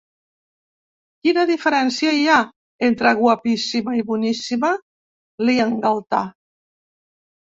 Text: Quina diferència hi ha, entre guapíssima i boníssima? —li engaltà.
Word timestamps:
Quina 1.25 1.41
diferència 1.49 2.13
hi 2.19 2.23
ha, 2.31 2.37
entre 2.87 3.11
guapíssima 3.19 3.93
i 3.99 4.03
boníssima? 4.09 4.71
—li 5.43 5.59
engaltà. 5.67 6.23